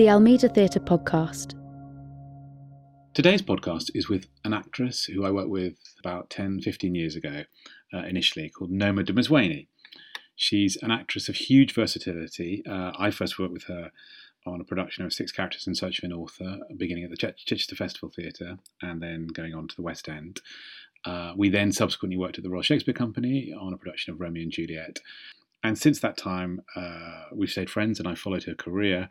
[0.00, 1.52] the Almeida Theatre Podcast.
[3.12, 7.42] Today's podcast is with an actress who I worked with about 10, 15 years ago,
[7.92, 9.66] uh, initially, called Noma Dumezweni.
[10.36, 12.62] She's an actress of huge versatility.
[12.66, 13.90] Uh, I first worked with her
[14.46, 17.44] on a production of Six Characters in Search of an Author, beginning at the Ch-
[17.44, 20.40] Chichester Festival Theatre and then going on to the West End.
[21.04, 24.44] Uh, we then subsequently worked at the Royal Shakespeare Company on a production of Romeo
[24.44, 24.98] and Juliet.
[25.62, 29.08] And since that time, uh, we've stayed friends and I followed her career,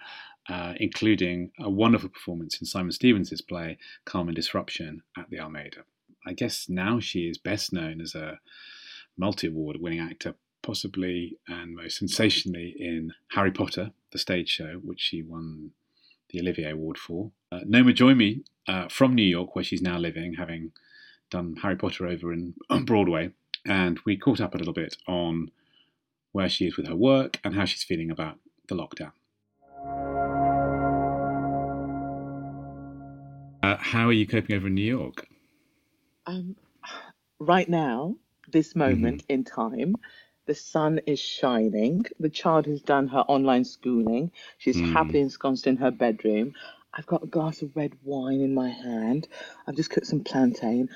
[0.50, 5.84] uh, including a wonderful performance in Simon Stephens' play Carmen Disruption at the Almeida.
[6.26, 8.40] I guess now she is best known as a
[9.18, 15.00] multi award winning actor, possibly and most sensationally in Harry Potter, the stage show, which
[15.00, 15.72] she won
[16.30, 17.32] the Olivier Award for.
[17.52, 20.72] Uh, Noma joined me uh, from New York, where she's now living, having
[21.30, 23.32] done Harry Potter over in on Broadway,
[23.66, 25.52] and we caught up a little bit on
[26.32, 28.38] where she is with her work and how she's feeling about
[28.68, 29.12] the lockdown.
[33.62, 35.28] Uh, how are you coping over in New York?
[36.26, 36.56] Um,
[37.40, 38.16] right now,
[38.52, 39.34] this moment mm-hmm.
[39.34, 39.96] in time,
[40.46, 42.06] the sun is shining.
[42.20, 44.32] The child has done her online schooling.
[44.58, 44.92] She's mm.
[44.92, 46.54] happily ensconced in her bedroom.
[46.94, 49.28] I've got a glass of red wine in my hand.
[49.68, 50.90] I've just cooked some plantain.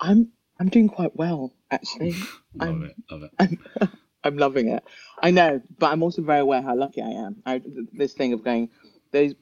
[0.00, 2.12] I'm I'm doing quite well, actually.
[2.54, 3.30] love I'm, it, love it.
[3.38, 3.58] I'm,
[4.24, 4.84] I'm loving it.
[5.22, 7.42] I know, but I'm also very aware how lucky I am.
[7.46, 7.60] I,
[7.92, 8.70] this thing of going,
[9.12, 9.34] there's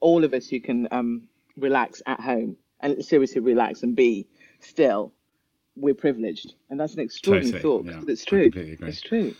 [0.00, 4.26] all of us who can um, relax at home and seriously relax and be
[4.60, 5.12] still.
[5.74, 8.06] We're privileged, and that's an extraordinary totally, thought.
[8.06, 8.50] Yeah, it's true.
[8.54, 9.34] It's true.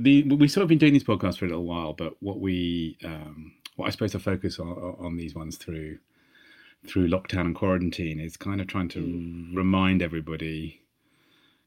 [0.00, 2.98] The we sort of been doing these podcasts for a little while, but what we
[3.04, 5.98] um, what I suppose to focus on, on these ones through
[6.86, 9.56] through lockdown and quarantine is kind of trying to mm.
[9.56, 10.82] remind everybody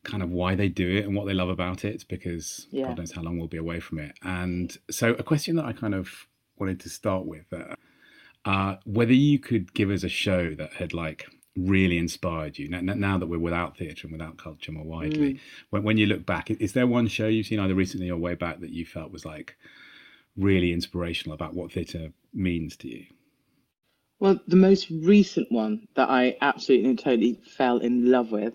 [0.03, 2.87] kind of why they do it and what they love about it because yeah.
[2.87, 4.17] God knows how long we'll be away from it.
[4.23, 7.75] And so, a question that I kind of wanted to start with uh,
[8.45, 11.25] uh, whether you could give us a show that had like
[11.55, 15.33] really inspired you now, now that we're without theatre and without culture more widely.
[15.33, 15.39] Mm.
[15.69, 18.35] When, when you look back, is there one show you've seen either recently or way
[18.35, 19.55] back that you felt was like
[20.37, 23.05] really inspirational about what theatre means to you?
[24.19, 28.53] Well, the most recent one that I absolutely and totally fell in love with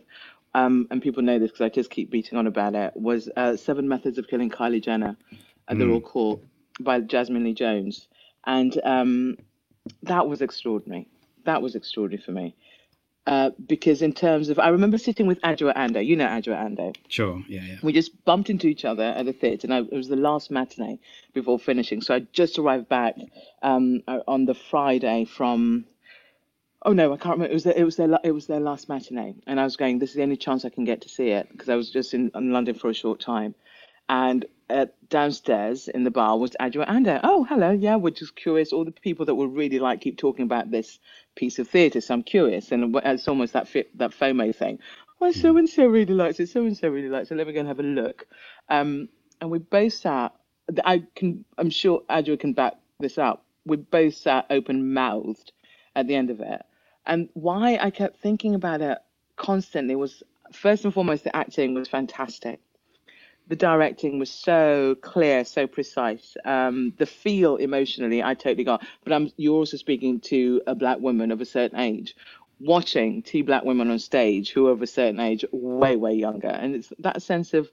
[0.56, 3.58] um, and people know this because I just keep beating on about it, was uh,
[3.58, 5.14] Seven Methods of Killing Kylie Jenner
[5.68, 5.78] at mm.
[5.78, 6.40] the Royal Court
[6.80, 8.08] by Jasmine Lee Jones.
[8.46, 9.36] And um,
[10.04, 11.08] that was extraordinary.
[11.44, 12.56] That was extraordinary for me.
[13.26, 16.06] Uh, because in terms of, I remember sitting with Adjoa Andoh.
[16.06, 16.96] You know Adjoa Andoh.
[17.08, 17.76] Sure, yeah, yeah.
[17.82, 20.50] We just bumped into each other at the theatre, and I, it was the last
[20.50, 21.00] matinee
[21.34, 22.00] before finishing.
[22.00, 23.16] So I just arrived back
[23.62, 25.84] um, on the Friday from
[26.86, 27.50] Oh no, I can't remember.
[27.50, 29.98] It was their, it was their it was their last matinee, and I was going.
[29.98, 32.14] This is the only chance I can get to see it because I was just
[32.14, 33.56] in, in, London for a short time,
[34.08, 37.18] and uh, downstairs in the bar was Adjoa Andoh.
[37.24, 37.72] Oh, hello.
[37.72, 38.72] Yeah, we're just curious.
[38.72, 41.00] All the people that would really like keep talking about this
[41.34, 44.78] piece of theatre, so I'm curious, and it's almost that fit, that FOMO thing.
[45.20, 46.50] Oh, so and so really likes it.
[46.50, 47.34] So and so really likes it.
[47.34, 48.28] Let me go and have a look.
[48.68, 49.08] Um,
[49.40, 50.34] and we both sat.
[50.84, 51.44] I can.
[51.58, 53.44] I'm sure Adjoa can back this up.
[53.64, 55.50] We both sat open mouthed
[55.96, 56.62] at the end of it
[57.06, 58.98] and why I kept thinking about it
[59.36, 60.22] constantly was
[60.52, 62.60] first and foremost, the acting was fantastic.
[63.48, 66.36] The directing was so clear, so precise.
[66.44, 68.84] Um, the feel emotionally, I totally got.
[69.04, 72.16] But I'm, you're also speaking to a black woman of a certain age,
[72.58, 76.48] watching two black women on stage who are of a certain age, way, way younger.
[76.48, 77.70] And it's that sense of,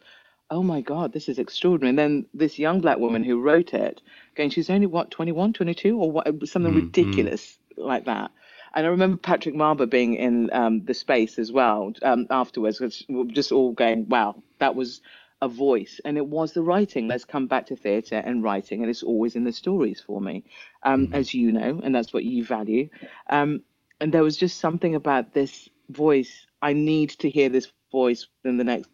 [0.51, 1.89] oh my God, this is extraordinary.
[1.89, 3.99] And then this young black woman who wrote it,
[4.35, 6.81] going, she's only what, 21, 22, or what, something mm-hmm.
[6.81, 8.29] ridiculous like that.
[8.73, 12.81] And I remember Patrick Marber being in um, the space as well um, afterwards,
[13.27, 15.01] just all going, wow, that was
[15.41, 15.99] a voice.
[16.05, 17.07] And it was the writing.
[17.07, 18.81] Let's come back to theatre and writing.
[18.81, 20.43] And it's always in the stories for me,
[20.81, 21.15] um, mm-hmm.
[21.15, 22.89] as you know, and that's what you value.
[23.29, 23.61] Um,
[23.99, 26.47] and there was just something about this voice.
[26.61, 28.89] I need to hear this voice in the next,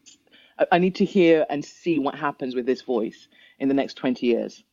[0.71, 3.29] I need to hear and see what happens with this voice
[3.59, 4.63] in the next 20 years.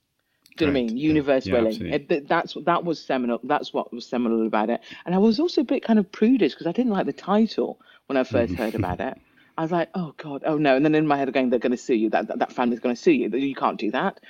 [0.57, 0.97] Do you know what I mean?
[0.97, 1.87] Universe yeah, willing.
[1.87, 3.41] It, that's that was seminal.
[3.45, 4.81] That's what was seminal about it.
[5.05, 7.79] And I was also a bit kind of prudish because I didn't like the title
[8.07, 9.19] when I first heard about it.
[9.59, 10.77] I was like, oh god, oh no.
[10.77, 12.11] And then in my head, going, they're going to sue you.
[12.11, 13.29] That that, that family's going to sue you.
[13.29, 14.21] You can't do that.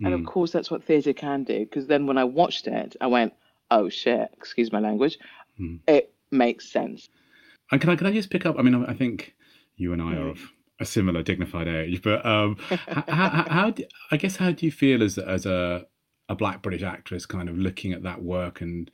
[0.00, 0.06] Mm.
[0.06, 0.26] And of mm.
[0.26, 1.60] course, that's what theatre can do.
[1.60, 3.32] Because then when I watched it, I went,
[3.70, 4.30] oh shit.
[4.36, 5.18] Excuse my language.
[5.60, 5.80] Mm.
[5.86, 7.08] It makes sense.
[7.70, 8.56] And can I can I just pick up?
[8.58, 9.34] I mean, I think
[9.76, 10.52] you and I are of
[10.82, 12.02] a similar dignified age.
[12.02, 12.56] But um,
[12.88, 15.86] how, how, how do, I guess how do you feel as as a
[16.28, 18.90] a black British actress, kind of looking at that work, and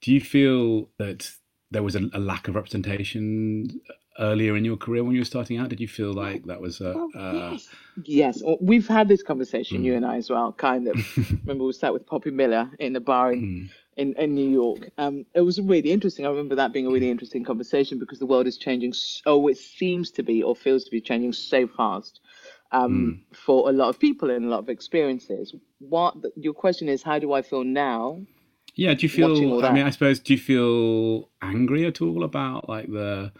[0.00, 1.30] do you feel that
[1.70, 3.80] there was a, a lack of representation
[4.20, 5.68] earlier in your career when you were starting out?
[5.70, 6.92] Did you feel like that was a?
[6.96, 7.68] Oh, uh, yes.
[8.04, 9.84] Yes, we've had this conversation, Mm.
[9.84, 10.96] you and I as well, kind of.
[11.44, 14.90] remember we sat with Poppy Miller in the bar in, mm, in, in New York.
[14.98, 16.26] Um, it was really interesting.
[16.26, 19.58] I remember that being a really interesting conversation because the world is changing so it
[19.58, 22.20] seems to be or feels to be changing so fast
[22.72, 25.54] um, for a lot of people and a lot of experiences.
[25.78, 28.20] What your question is, how do I feel now?
[28.74, 28.94] yeah.
[28.94, 29.64] Do you feel?
[29.64, 29.86] I mean.
[29.86, 30.18] I suppose.
[30.18, 33.32] Do you feel angry at all about like the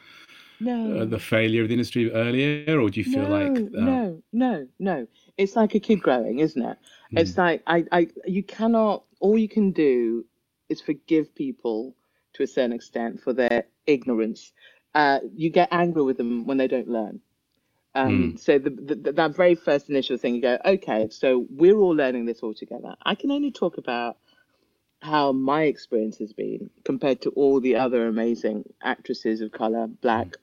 [0.60, 1.00] No.
[1.00, 3.56] uh, the failure of the industry earlier, or do you feel no, like?
[3.58, 5.06] Uh, no, no, no.
[5.36, 6.78] It's like a kid growing, isn't it?
[7.12, 7.20] Mm.
[7.20, 9.04] It's like I, I, you cannot.
[9.20, 10.24] All you can do
[10.68, 11.94] is forgive people
[12.34, 14.52] to a certain extent for their ignorance.
[14.94, 17.20] Uh, you get angry with them when they don't learn.
[17.94, 21.94] Um, So the, the, that very first initial thing, you go, okay, so we're all
[21.94, 22.94] learning this all together.
[23.02, 24.16] I can only talk about
[25.00, 30.36] how my experience has been compared to all the other amazing actresses of color, black,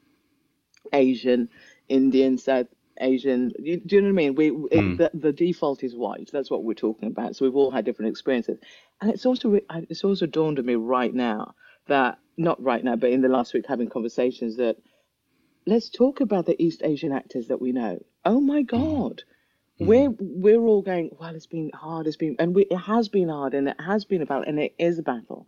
[0.93, 1.49] Asian,
[1.89, 2.67] Indian, South
[3.01, 3.51] Asian.
[3.59, 4.35] You, do you know what I mean?
[4.35, 4.97] We it, Mm.
[4.97, 6.29] the, the default is white.
[6.31, 7.35] That's what we're talking about.
[7.35, 8.59] So we've all had different experiences,
[9.01, 9.59] and it's also
[9.89, 11.55] it's also dawned on me right now
[11.87, 14.77] that not right now, but in the last week having conversations that
[15.65, 17.99] let's talk about the East Asian actors that we know.
[18.25, 19.23] Oh my God.
[19.79, 21.09] We're we're all going.
[21.19, 22.05] Well, it's been hard.
[22.05, 24.59] It's been and we, it has been hard, and it has been a battle, and
[24.59, 25.47] it is a battle.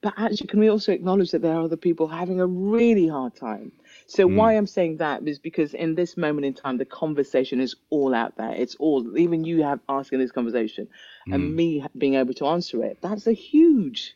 [0.00, 3.34] But actually, can we also acknowledge that there are other people having a really hard
[3.34, 3.72] time?
[4.06, 7.74] So why I'm saying that is because in this moment in time, the conversation is
[7.90, 8.52] all out there.
[8.52, 10.88] It's all even you have asking this conversation,
[11.30, 12.98] and me being able to answer it.
[13.00, 14.14] That's a huge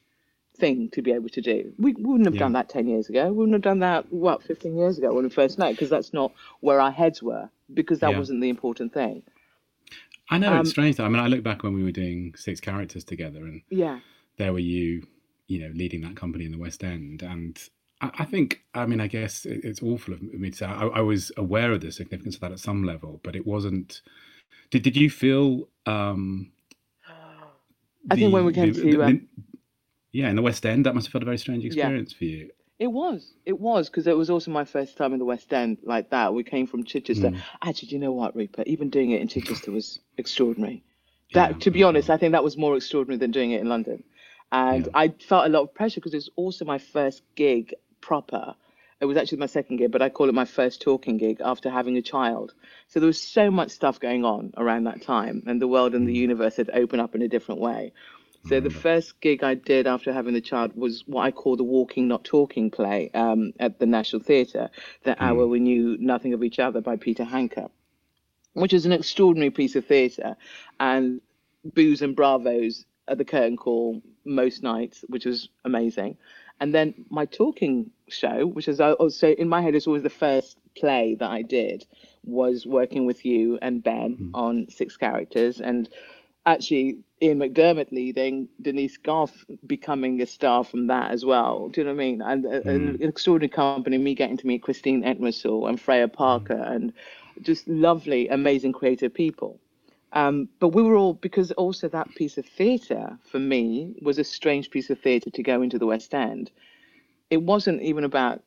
[0.59, 1.73] thing to be able to do.
[1.79, 3.27] We wouldn't have done that ten years ago.
[3.27, 6.13] We wouldn't have done that what fifteen years ago when we first met, because that's
[6.13, 7.49] not where our heads were.
[7.73, 8.19] Because that Yeah.
[8.19, 9.23] wasn't the important thing.
[10.31, 10.97] I know Um, it's strange.
[10.97, 11.05] Though.
[11.05, 14.01] I mean, I look back when we were doing six characters together, and Yeah.
[14.37, 15.07] there were you,
[15.47, 17.59] you know, leading that company in the West End, and
[18.01, 20.67] I, think, I mean, I guess it's awful of me to say.
[20.67, 24.03] I, I was aware of the significance of that at some level, but it wasn't.
[24.71, 25.69] Did Did you feel?
[25.87, 26.53] Um,
[28.11, 29.29] I think when we came the- to, the- um,
[30.13, 32.51] yeah, in the West End, that must have felt a very strange experience for you.
[32.79, 33.35] It was.
[33.45, 36.33] It was because it was also my first time in the West End like that.
[36.33, 37.31] We came from Chichester.
[37.31, 37.41] Mm.
[37.63, 38.69] Actually, do you know what, Rupert?
[38.69, 40.83] Even doing it in Chichester was extraordinary.
[41.35, 43.69] That, Yeah, to be honest, I think that was more extraordinary than doing it in
[43.69, 44.03] London.
[44.51, 44.93] And Yeah.
[44.95, 47.75] I felt a lot of pressure because it was also my first gig
[48.09, 48.55] proper.
[49.01, 51.69] It was actually my second gig, but I call it my first talking gig after
[51.69, 52.55] having a child.
[52.89, 56.09] So there was so much stuff going on around that time, and the world and
[56.09, 56.27] the mm.
[56.29, 57.93] universe had opened up in a different way.
[58.49, 58.81] So the mm.
[58.87, 62.25] first gig I did after having the child was what I call the walking, not
[62.25, 64.71] talking play um, at the National Theatre,
[65.03, 65.21] The mm.
[65.21, 67.69] Hour We Knew Nothing of Each Other by Peter Handke,
[68.55, 70.37] which is an extraordinary piece of theatre.
[70.81, 71.21] And
[71.63, 76.17] boos and bravos at the curtain call most nights, which was amazing.
[76.61, 80.03] And then my talking show, which is uh, oh, also in my head, is always
[80.03, 81.87] the first play that I did,
[82.25, 84.31] was working with you and Ben hmm.
[84.35, 85.61] on six characters.
[85.61, 85.89] And
[86.47, 91.69] actually, Ian McDiarmid leading, Denise Gough becoming a star from that as well.
[91.69, 92.23] Do you know what I mean?
[92.23, 93.05] And uh, an hmm.
[93.05, 96.15] extraordinary company, me getting to meet Christine Entwistle and Freya hmm.
[96.15, 96.93] Parker and
[97.43, 99.61] just lovely, amazing creative people.
[100.13, 104.25] Um, but we were all because also that piece of theatre for me was a
[104.25, 106.51] strange piece of theatre to go into the West End.
[107.31, 108.43] It wasn't even about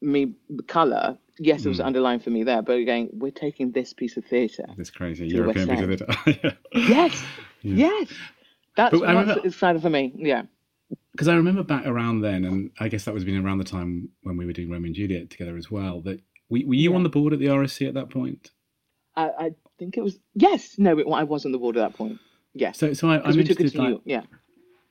[0.00, 1.18] me the colour.
[1.40, 4.66] Yes, it was underlined for me there, but again, we're taking this piece of theatre.
[4.76, 6.56] This crazy European piece of it.
[6.72, 7.24] Yes,
[7.62, 8.08] yes,
[8.76, 10.12] that's But remember- exciting for me.
[10.16, 10.42] Yeah,
[11.12, 14.08] because I remember back around then, and I guess that was been around the time
[14.22, 16.00] when we were doing Romeo and Juliet together as well.
[16.02, 16.96] That were, were you Yeah.
[16.96, 18.50] on the board at the RSC at that point?
[19.18, 20.18] I, I think it was.
[20.34, 22.18] Yes, no, it, I was on the board at that point.
[22.54, 23.78] Yes, So, so I, I'm because we took it interested.
[23.78, 24.02] Like, York.
[24.04, 24.22] Yeah.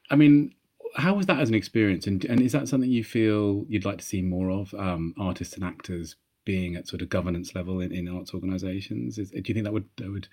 [0.09, 0.53] I mean,
[0.95, 3.97] how was that as an experience, and and is that something you feel you'd like
[3.97, 4.73] to see more of?
[4.73, 6.15] Um, artists and actors
[6.45, 9.17] being at sort of governance level in, in arts organisations.
[9.17, 10.27] Is, do you think that would that would?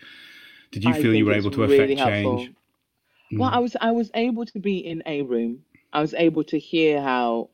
[0.70, 2.38] Did you I feel you were able to really affect helpful.
[2.38, 2.54] change?
[3.32, 5.64] Well, I was I was able to be in a room.
[5.92, 7.50] I was able to hear how,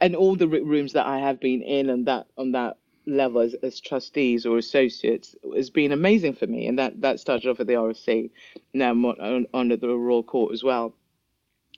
[0.00, 3.80] and all the rooms that I have been in, and that on that level as,
[3.80, 6.66] trustees or associates has been amazing for me.
[6.66, 8.30] And that that started off at the RSC,
[8.72, 10.94] now I'm on, on, the Royal Court as well.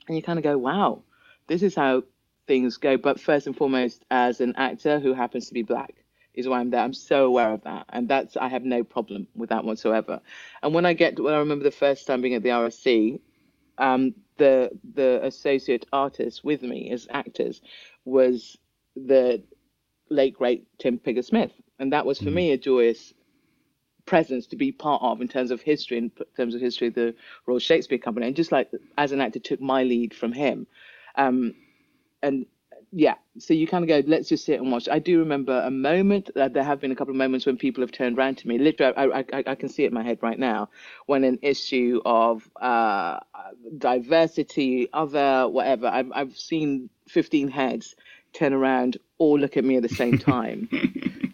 [0.06, 1.02] And you kind of go, wow,
[1.46, 2.04] this is how
[2.46, 2.96] things go.
[2.96, 5.94] But first and foremost, as an actor who happens to be black,
[6.34, 6.80] is why I'm there.
[6.80, 10.20] I'm so aware of that, and that's I have no problem with that whatsoever.
[10.62, 13.20] And when I get, when I remember the first time being at the RSC,
[13.78, 17.62] um, the the associate artist with me as actors
[18.04, 18.58] was
[18.96, 19.42] the
[20.08, 23.14] late great Tim Pigott-Smith, and that was for me a joyous
[24.06, 27.14] presence to be part of in terms of history, in terms of history of the
[27.46, 30.66] Royal Shakespeare Company, and just like as an actor took my lead from him,
[31.16, 31.54] um,
[32.22, 32.46] and
[32.96, 34.88] yeah, so you kind of go, let's just sit and watch.
[34.88, 36.30] I do remember a moment.
[36.36, 38.56] Uh, there have been a couple of moments when people have turned around to me.
[38.56, 40.68] Literally, I, I, I can see it in my head right now.
[41.06, 43.18] When an issue of uh,
[43.76, 47.96] diversity, other whatever, I've I've seen 15 heads
[48.34, 50.68] turn around, all look at me at the same time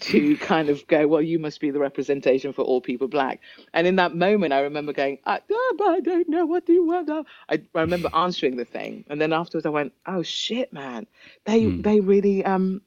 [0.00, 3.40] to kind of go, well, you must be the representation for all people black.
[3.75, 7.11] And in that moment, I remember going, I, I don't know what do you want.
[7.11, 9.04] I, I remember answering the thing.
[9.09, 11.07] And then afterwards I went, oh shit, man,
[11.45, 11.83] they, mm.
[11.83, 12.83] they really um,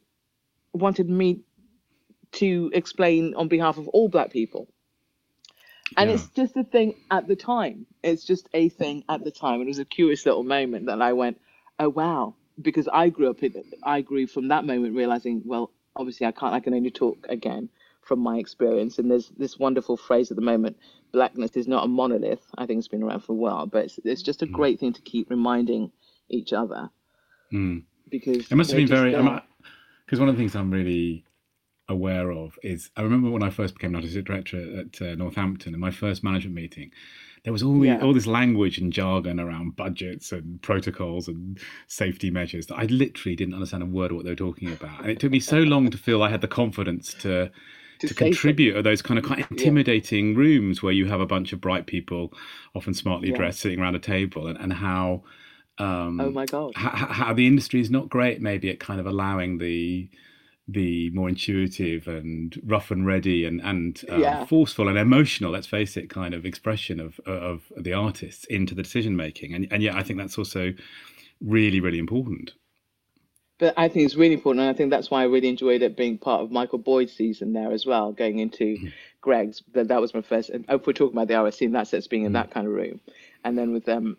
[0.74, 1.42] wanted me
[2.34, 4.68] to explain on behalf of all black people.
[5.98, 6.16] And yeah.
[6.16, 7.86] it's just a thing at the time.
[8.02, 9.62] It's just a thing at the time.
[9.62, 11.40] It was a curious little moment that I went,
[11.80, 16.28] oh, wow, because I grew up in, I grew from that moment realizing, well, obviously
[16.28, 17.70] I can't, I can only talk again
[18.02, 19.00] from my experience.
[19.00, 20.78] And there's this wonderful phrase at the moment,
[21.12, 22.44] blackness is not a monolith.
[22.58, 24.52] I think it's been around for a while, but it's, it's just a mm.
[24.52, 25.92] great thing to keep reminding
[26.30, 26.90] each other.
[27.52, 27.84] Mm.
[28.10, 29.12] Because it must have been very,
[30.06, 31.26] because one of the things I'm really
[31.90, 35.74] aware of is I remember when I first became an artistic director at uh, Northampton
[35.74, 36.92] in my first management meeting,
[37.44, 38.00] there was all, yeah.
[38.02, 43.36] all this language and jargon around budgets and protocols and safety measures that I literally
[43.36, 45.02] didn't understand a word of what they were talking about.
[45.02, 47.52] And it took me so long to feel I had the confidence to
[48.00, 50.38] to, to contribute at those kind of quite intimidating yeah.
[50.38, 52.34] rooms where you have a bunch of bright people,
[52.76, 53.38] often smartly yeah.
[53.38, 55.24] dressed, sitting around a table, and, and how
[55.78, 59.06] um, oh my god, how, how the industry is not great maybe at kind of
[59.06, 60.10] allowing the
[60.68, 64.46] the more intuitive and rough and ready and and uh, yeah.
[64.46, 68.84] forceful and emotional let's face it kind of expression of of the artists into the
[68.84, 70.74] decision making and and yeah I think that's also
[71.42, 72.54] really really important
[73.60, 75.98] but I think it's really important and I think that's why I really enjoyed it
[75.98, 78.94] being part of Michael Boyd's season there as well going into mm.
[79.20, 81.90] Greg's that that was my first and if we're talking about the RSC and that
[81.90, 82.36] sense being in mm.
[82.36, 83.02] that kind of room
[83.44, 84.16] and then with um,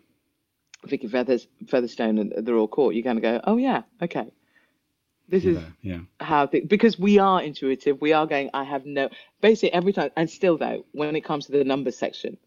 [0.85, 4.31] Vicky Feathers Featherstone and the Royal Court you kind of go oh yeah okay
[5.27, 5.99] this is yeah.
[6.19, 7.99] how th- because we are intuitive.
[7.99, 8.49] We are going.
[8.53, 9.09] I have no
[9.41, 12.37] basically every time, and still though, when it comes to the numbers section,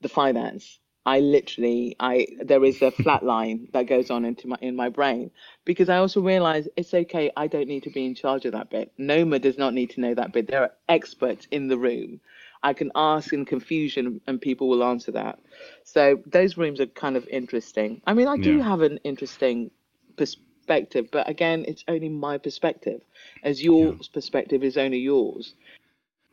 [0.00, 4.56] the finance, I literally I there is a flat line that goes on into my
[4.62, 5.30] in my brain
[5.64, 7.30] because I also realize it's okay.
[7.36, 8.92] I don't need to be in charge of that bit.
[8.96, 10.46] Noma does not need to know that bit.
[10.46, 12.20] There are experts in the room.
[12.62, 15.40] I can ask in confusion and people will answer that.
[15.82, 18.00] So those rooms are kind of interesting.
[18.06, 18.64] I mean, I do yeah.
[18.64, 19.72] have an interesting
[20.16, 23.02] perspective perspective, but again, it's only my perspective,
[23.42, 24.02] as your yeah.
[24.12, 25.54] perspective is only yours.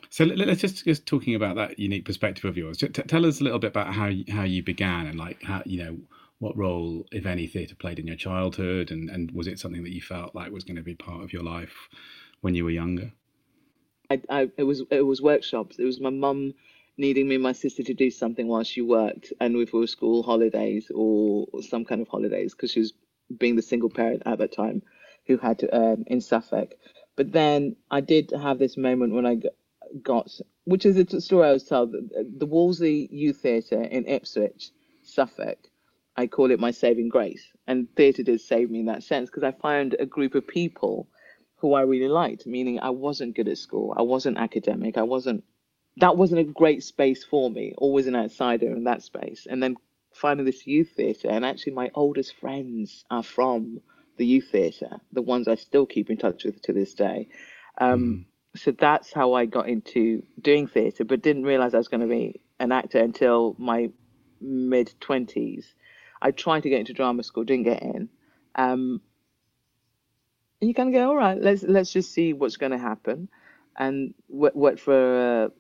[0.09, 2.77] So let's just just talking about that unique perspective of yours.
[2.77, 5.61] T- tell us a little bit about how you, how you began and like how
[5.65, 5.97] you know
[6.39, 9.93] what role, if any, theatre played in your childhood, and and was it something that
[9.93, 11.89] you felt like was going to be part of your life
[12.41, 13.11] when you were younger?
[14.09, 15.77] I, I it was it was workshops.
[15.77, 16.53] It was my mum
[16.97, 20.23] needing me and my sister to do something while she worked, and it was school
[20.23, 22.93] holidays or some kind of holidays, because she was
[23.37, 24.81] being the single parent at that time
[25.27, 26.75] who had to earn in Suffolk.
[27.15, 29.37] But then I did have this moment when I
[30.01, 30.29] got,
[30.65, 34.71] which is a story I was told, the Wolsey Youth Theatre in Ipswich,
[35.03, 35.57] Suffolk.
[36.15, 37.45] I call it my saving grace.
[37.67, 41.07] And theatre did save me in that sense because I found a group of people
[41.57, 45.43] who I really liked, meaning I wasn't good at school, I wasn't academic, I wasn't,
[45.97, 49.45] that wasn't a great space for me, always an outsider in that space.
[49.49, 49.75] And then
[50.19, 53.81] finding this youth theatre, and actually my oldest friends are from
[54.17, 57.29] the youth theatre, the ones I still keep in touch with to this day.
[57.77, 58.25] Um, mm.
[58.59, 62.07] So that's how I got into doing theatre, but didn't realize I was going to
[62.07, 63.91] be an actor until my
[64.41, 65.73] mid twenties.
[66.21, 68.09] I tried to get into drama school, didn't get in.
[68.55, 69.01] Um,
[70.59, 73.29] and you kind of go, all right, let's let's just see what's going to happen,
[73.77, 75.51] and work for a,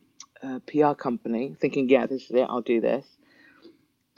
[0.43, 3.05] a PR company, thinking, yeah, this is it, I'll do this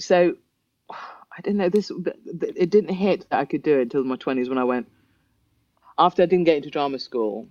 [0.01, 0.35] so
[0.89, 1.91] I didn't know this.
[1.91, 4.89] It didn't hit that I could do it until my twenties when I went.
[5.97, 7.47] After I didn't get into drama school,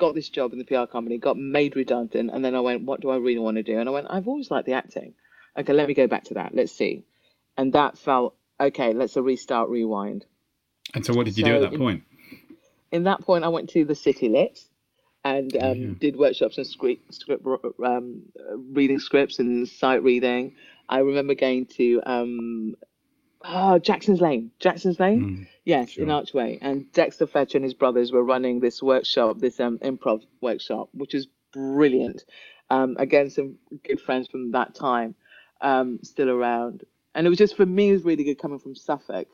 [0.00, 3.00] got this job in the PR company, got made redundant, and then I went, what
[3.00, 3.78] do I really want to do?
[3.78, 5.14] And I went, I've always liked the acting.
[5.56, 6.54] Okay, let me go back to that.
[6.54, 7.04] Let's see.
[7.56, 8.92] And that felt okay.
[8.92, 10.24] Let's restart, rewind.
[10.94, 12.02] And so, what did you so do at that point?
[12.90, 14.58] In, in that point, I went to the City Lit
[15.24, 15.88] and um, yeah.
[15.98, 17.44] did workshops and script, script
[17.84, 18.22] um,
[18.72, 20.54] reading scripts and sight reading.
[20.90, 22.74] I remember going to um,
[23.44, 24.50] oh, Jackson's Lane.
[24.58, 26.02] Jackson's Lane, mm, yes, sure.
[26.02, 30.22] in Archway, and Dexter Fletcher and his brothers were running this workshop, this um, improv
[30.40, 32.24] workshop, which is brilliant.
[32.70, 35.14] Um, again, some good friends from that time
[35.60, 36.82] um, still around,
[37.14, 39.28] and it was just for me, it was really good coming from Suffolk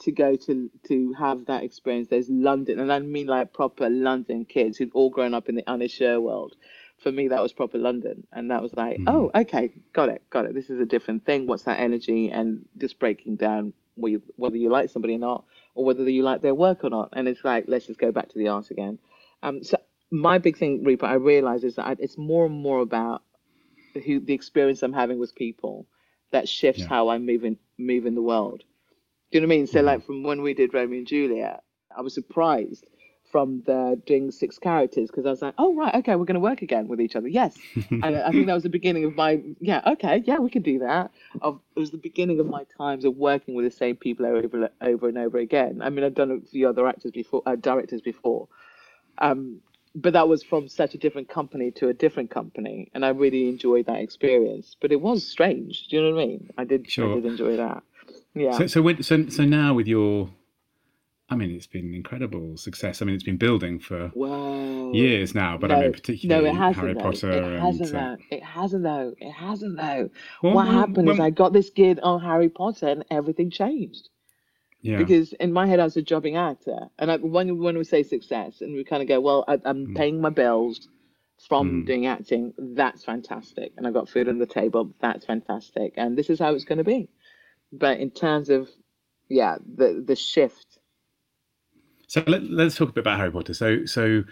[0.00, 2.08] to go to to have that experience.
[2.08, 5.68] There's London, and I mean like proper London kids who've all grown up in the
[5.68, 6.56] Anna Sher world.
[7.02, 9.04] For me, that was proper London, and that was like, mm.
[9.06, 10.54] oh, okay, got it, got it.
[10.54, 11.46] This is a different thing.
[11.46, 12.30] What's that energy?
[12.30, 16.54] And just breaking down whether you like somebody or not, or whether you like their
[16.54, 17.10] work or not.
[17.12, 18.98] And it's like, let's just go back to the art again.
[19.42, 19.78] Um, so
[20.10, 23.22] my big thing, reaper I realize is that I, it's more and more about
[24.04, 25.86] who the experience I'm having with people
[26.32, 26.88] that shifts Yeah.
[26.88, 28.62] how I move in move in the world.
[29.30, 29.66] Do you know what I mean?
[29.66, 29.84] So Mhm.
[29.84, 31.62] like from when we did Romeo and Juliet,
[31.96, 32.86] I was surprised
[33.30, 36.40] from the doing six characters because I was like, oh right, okay, we're going to
[36.40, 37.28] work again with each other.
[37.28, 37.56] Yes,
[37.90, 40.80] and I think that was the beginning of my yeah, okay, yeah, we can do
[40.80, 41.10] that.
[41.42, 44.70] Of it was the beginning of my times of working with the same people over
[44.80, 45.80] over and over again.
[45.82, 48.48] I mean, I've done a few other actors before, uh, directors before,
[49.18, 49.60] um,
[49.94, 53.48] but that was from such a different company to a different company, and I really
[53.48, 54.76] enjoyed that experience.
[54.80, 55.88] But it was strange.
[55.88, 56.50] Do you know what I mean?
[56.58, 56.90] I did.
[56.90, 57.10] Sure.
[57.10, 57.82] I did enjoy that.
[58.34, 58.56] Yeah.
[58.56, 60.30] So, so, when, so, so now with your,
[61.32, 63.00] I mean, it's been incredible success.
[63.00, 64.10] I mean, it's been building for
[64.92, 67.00] years now, but I mean, particularly no, it hasn't Harry though.
[67.00, 67.30] Potter.
[67.30, 68.36] It hasn't and, uh, though.
[68.36, 69.14] It hasn't though.
[69.20, 70.10] It hasn't though.
[70.42, 74.08] well, what when- happened is I got this gig on Harry Potter and everything changed.
[74.82, 74.98] yeah.
[74.98, 78.02] Because in my head I was a jobbing actor, and I, when when we say
[78.02, 79.96] success, and we kind of go, well, I, I'm Mm.
[79.96, 80.88] paying my bills
[81.48, 81.86] from Mm.
[81.86, 82.52] doing acting.
[82.58, 84.92] That's fantastic, and I've got food on the table.
[85.00, 87.08] That's fantastic, and this is how it's going to be.
[87.72, 88.68] But in terms of,
[89.28, 90.69] yeah, the the shift.
[92.10, 93.54] So let, let's talk a bit about Harry Potter.
[93.54, 94.24] So, so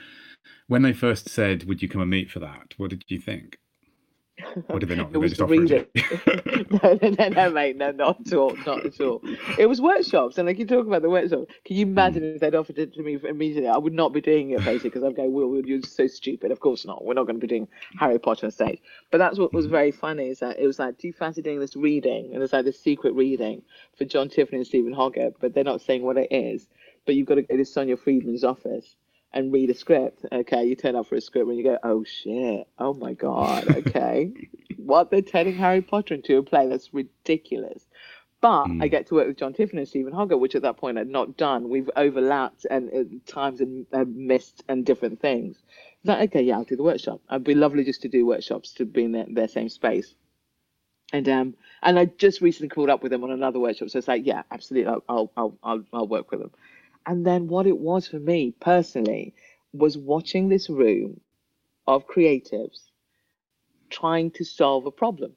[0.66, 3.56] when they first said, "Would you come and meet for that?" What did you think?
[4.68, 5.12] Or did they not?
[5.12, 5.90] Did they just read it?
[5.94, 6.70] it.
[6.82, 9.20] no, no, no, no, mate, no, not at all, not at all.
[9.56, 11.44] It was workshops, and like you talk about the workshop.
[11.64, 12.34] Can you imagine hmm.
[12.34, 13.68] if they'd offered it to me immediately?
[13.68, 16.50] I would not be doing it basically because I'm going, "Will, Will, you're so stupid."
[16.50, 17.04] Of course not.
[17.04, 17.68] We're not going to be doing
[18.00, 18.80] Harry Potter on stage.
[19.12, 19.70] But that's what was hmm.
[19.70, 22.32] very funny is that it was like, do you fancy doing this reading?
[22.34, 23.62] And it's like this secret reading
[23.96, 26.66] for John Tiffany and Steven Hoggett, but they're not saying what it is.
[27.08, 28.94] But you've got to go to Sonia Friedman's office
[29.32, 30.26] and read a script.
[30.30, 33.66] Okay, you turn up for a script and you go, oh shit, oh my god,
[33.78, 34.30] okay.
[34.76, 37.86] what they're turning Harry Potter into a play, that's ridiculous.
[38.42, 38.82] But Mm.
[38.82, 41.08] I get to work with John Tiffany and Steven Hoggett, which at that point I'd
[41.08, 41.70] not done.
[41.70, 45.56] We've overlapped and at times and uh, missed and different things.
[46.00, 47.22] It's like, okay, yeah, I'll do the workshop.
[47.30, 50.14] It'd be lovely just to do workshops to be in their, their same space.
[51.12, 54.08] And um and I just recently called up with them on another workshop, so it's
[54.08, 56.50] like, yeah, absolutely, I'll I'll, I'll, I'll work with them.
[57.08, 59.34] And then what it was for me personally
[59.74, 61.22] was watching this room
[61.88, 62.90] of creatives
[63.90, 65.36] trying to solve a problem.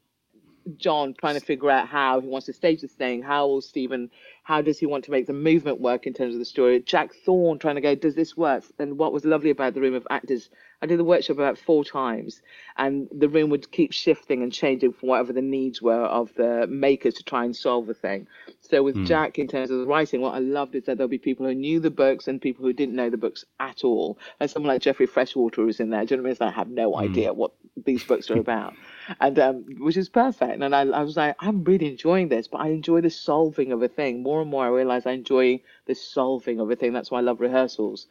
[0.78, 3.22] John trying to figure out how he wants to stage this thing.
[3.22, 4.10] How will Stephen,
[4.44, 6.80] how does he want to make the movement work in terms of the story?
[6.82, 8.64] Jack Thorne trying to go, does this work?
[8.80, 10.50] And what was lovely about the room of actors,
[10.82, 12.42] I did the workshop about four times,
[12.78, 16.66] and the room would keep shifting and changing for whatever the needs were of the
[16.68, 18.28] makers to try and solve the thing.
[18.62, 19.06] So with Hmm.
[19.06, 21.54] Jack, in terms of the writing, what I loved is that there'll be people who
[21.54, 24.18] knew the books and people who didn't know the books at all.
[24.40, 26.06] And someone like Geoffrey Freshwater who's in there.
[26.06, 26.54] Do you know what I mean?
[26.54, 27.52] I have no idea what
[27.86, 28.74] these books are about,
[29.20, 30.62] and um, which is perfect.
[30.62, 33.82] And I, I was like, I'm really enjoying this, but I enjoy the solving of
[33.82, 34.66] a thing more and more.
[34.66, 36.94] I realize I enjoy the solving of a thing.
[36.94, 38.08] That's why I love rehearsals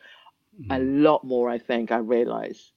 [0.70, 1.48] a lot more.
[1.48, 2.72] I think I realize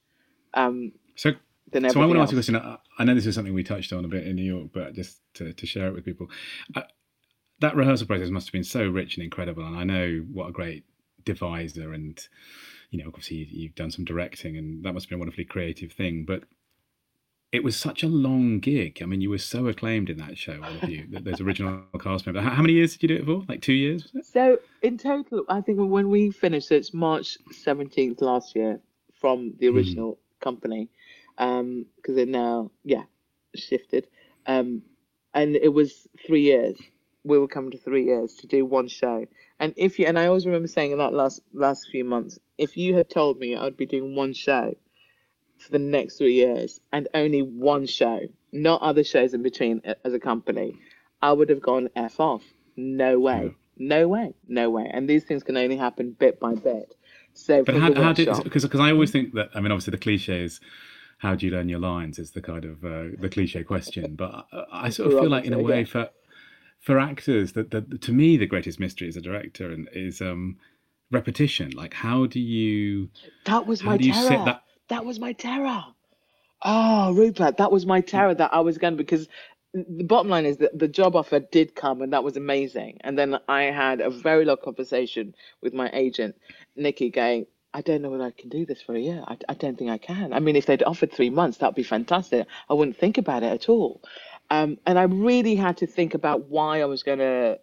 [0.54, 1.32] um, So,
[1.70, 2.56] than so I want to ask you a question.
[2.56, 4.94] I- I know this is something we touched on a bit in New York, but
[4.94, 6.30] just to, to share it with people,
[6.76, 6.82] uh,
[7.58, 9.66] that rehearsal process must have been so rich and incredible.
[9.66, 10.84] And I know what a great
[11.24, 12.16] deviser, and
[12.90, 15.90] you know, obviously you've done some directing, and that must have been a wonderfully creative
[15.92, 16.24] thing.
[16.24, 16.44] But
[17.54, 18.98] it was such a long gig.
[19.00, 22.26] I mean, you were so acclaimed in that show, all of you, those original cast
[22.26, 22.42] members.
[22.42, 23.44] How, many years did you do it for?
[23.48, 24.12] Like two years?
[24.22, 28.80] So in total, I think when we finished, so it's March seventeenth last year
[29.14, 29.76] from the Hmm.
[29.76, 30.88] original company,
[31.36, 33.04] because it now yeah
[33.54, 34.08] shifted,
[34.46, 34.82] um,
[35.32, 36.76] and it was three years.
[37.22, 39.26] We were coming to three years to do one show,
[39.60, 42.76] and if you and I always remember saying in that last last few months, if
[42.76, 44.74] you had told me I'd be doing one show
[45.64, 48.20] for the next three years and only one show,
[48.52, 50.76] not other shows in between as a company,
[51.22, 52.44] I would have gone f off.
[52.76, 53.44] No way.
[53.44, 53.50] Yeah.
[53.76, 54.88] No way, no way.
[54.92, 56.94] And these things can only happen bit by bit.
[57.32, 60.44] So, But how, how did because I always think that I mean obviously the cliche
[60.44, 60.60] is
[61.18, 64.46] how do you learn your lines is the kind of uh, the cliche question, but
[64.52, 65.86] I, I sort of feel like in a way yeah.
[65.86, 66.10] for
[66.78, 70.58] for actors that, that to me the greatest mystery as a director and is um
[71.10, 71.70] repetition.
[71.70, 73.08] Like how do you
[73.46, 74.28] that was how my do you terror.
[74.28, 74.63] set that?
[74.88, 75.84] That was my terror.
[76.62, 79.28] Oh, Rupert, that was my terror that I was going because
[79.74, 82.98] the bottom line is that the job offer did come and that was amazing.
[83.00, 86.36] And then I had a very long conversation with my agent,
[86.76, 89.24] Nikki, going, I don't know whether I can do this for a year.
[89.26, 90.32] I, I don't think I can.
[90.32, 92.46] I mean, if they'd offered three months, that'd be fantastic.
[92.70, 94.00] I wouldn't think about it at all.
[94.48, 97.58] Um, and I really had to think about why I was going to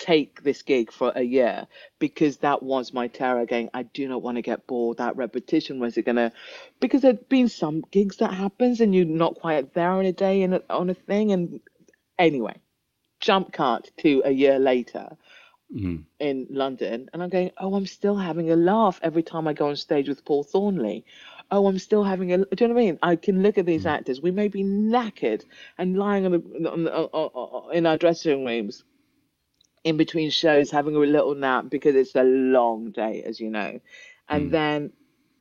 [0.00, 1.68] take this gig for a year
[2.00, 5.80] because that was my terror going i do not want to get bored that repetition
[5.80, 6.32] was it gonna
[6.80, 10.42] because there'd been some gigs that happens and you're not quite there on a day
[10.42, 11.60] and on a thing and
[12.18, 12.56] anyway
[13.20, 15.10] jump cut to a year later
[15.74, 16.04] Mm.
[16.20, 19.68] in London, and I'm going, oh, I'm still having a laugh every time I go
[19.68, 21.04] on stage with Paul Thornley.
[21.50, 22.38] Oh, I'm still having a.
[22.38, 22.98] Do you know what I mean?
[23.02, 23.90] I can look at these Mm.
[23.90, 24.20] actors.
[24.22, 25.44] We may be knackered
[25.78, 28.84] and lying on the, on the on, on, in our dressing rooms
[29.84, 33.80] in between shows, having a little nap because it's a long day, as you know.
[34.28, 34.52] And Mm.
[34.52, 34.92] then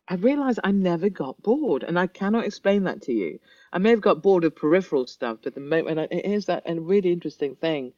[0.07, 3.39] I realized I never got bored, and I cannot explain that to you.
[3.71, 6.63] I may have got bored of peripheral stuff, but the moment and it is that
[6.65, 7.93] a really interesting thing.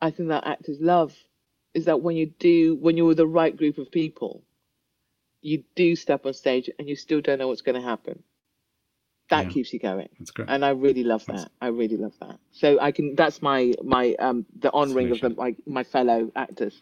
[0.00, 1.16] I think that actors love
[1.74, 4.44] is that when you do when you're with the right group of people,
[5.42, 8.22] you do step on stage and you still don't know what's going to happen.
[9.30, 9.50] That Yeah.
[9.52, 10.48] keeps you going, That's great.
[10.48, 11.52] and I really love That's- that.
[11.60, 12.38] I really love that.
[12.52, 13.14] So I can.
[13.14, 16.80] That's my my um the honouring of the, my my fellow actors.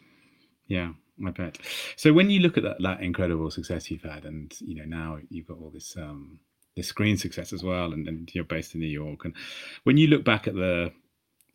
[0.67, 0.93] Yeah,
[1.25, 1.57] I bet.
[1.95, 5.19] So when you look at that, that incredible success you've had, and you know now
[5.29, 6.39] you've got all this um,
[6.75, 9.33] this screen success as well, and, and you're based in New York, and
[9.83, 10.91] when you look back at the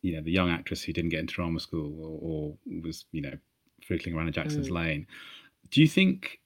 [0.01, 3.21] you know the young actress who didn't get into drama school or, or was you
[3.21, 3.33] know
[3.81, 4.73] fiddling around in Jackson's Mm.
[4.75, 5.07] Lane,
[5.71, 6.39] do you think?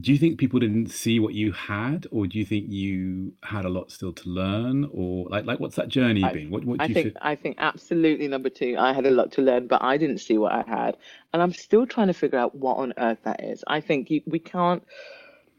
[0.00, 3.66] Do you think people didn't see what you had, or do you think you had
[3.66, 6.50] a lot still to learn, or like like what's that journey I- been?
[6.50, 7.18] What what do I you think feel?
[7.20, 8.76] I think absolutely number two.
[8.78, 10.96] I had a lot to learn, but I didn't see what I had,
[11.34, 13.62] and I'm still trying to figure out what on earth that is.
[13.66, 14.82] I think you, we can't.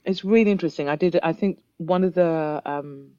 [0.03, 0.89] It's really interesting.
[0.89, 1.19] I did.
[1.21, 3.11] I think one of the um,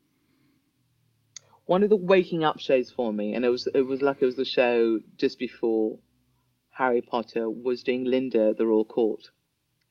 [1.67, 4.27] one of the waking up shows for me, and it was it was like it
[4.27, 5.97] was the show just before
[6.71, 9.31] Harry Potter was doing Linda the Royal Court,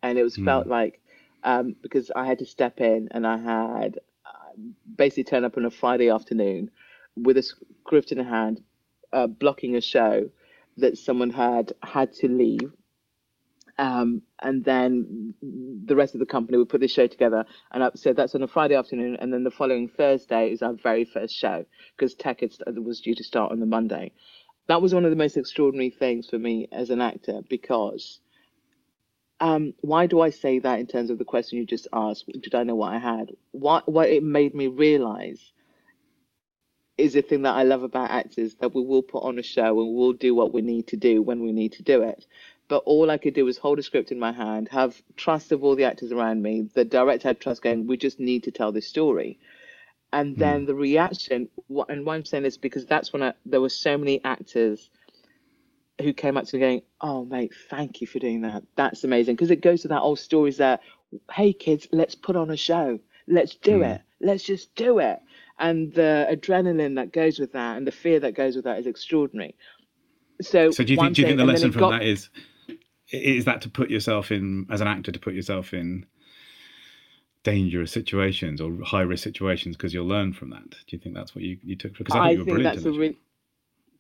[0.01, 0.43] and it was Mm.
[0.43, 0.99] felt like
[1.43, 4.53] um, because I had to step in and I had uh,
[4.97, 6.71] basically turn up on a Friday afternoon
[7.15, 8.63] with a script in hand,
[9.11, 10.29] uh, blocking a show
[10.77, 12.71] that someone had had to leave.
[13.77, 17.45] Um, and then the rest of the company would put this show together.
[17.71, 19.17] And I, so that's on a Friday afternoon.
[19.19, 21.65] And then the following Thursday is our very first show
[21.97, 24.11] because Tech was due to start on the Monday.
[24.67, 28.19] That was one of the most extraordinary things for me as an actor because
[29.43, 32.27] um, why do I say that in terms of the question you just asked?
[32.27, 33.33] Did I know what I had?
[33.51, 35.51] What what it made me realize
[36.97, 39.81] is the thing that I love about actors that we will put on a show
[39.81, 42.25] and we'll do what we need to do when we need to do it.
[42.69, 45.61] But all I could do was hold a script in my hand, have trust of
[45.61, 46.69] all the actors around me.
[46.73, 49.39] The director had trust going, we just need to tell this story.
[50.13, 51.49] And then the reaction,
[51.89, 54.89] and why I'm saying this because that's when I, there were so many actors
[56.03, 58.63] who came up to me going, "Oh, mate, thank you for doing that.
[58.75, 60.81] That's amazing." Because it goes to that old stories that,
[61.31, 62.99] "Hey, kids, let's put on a show.
[63.27, 63.95] Let's do Mm.
[63.95, 64.01] it.
[64.21, 65.19] Let's just do it."
[65.59, 68.87] And the adrenaline that goes with that, and the fear that goes with that, is
[68.87, 69.55] extraordinary.
[70.41, 72.29] So, So do you think do you think the lesson from got- that is
[73.11, 76.05] is that to put yourself in as an actor to put yourself in
[77.43, 80.69] dangerous situations or high risk situations because you'll learn from that?
[80.69, 81.97] Do you think that's what you, you took?
[81.97, 83.17] Because I think I think that's a really.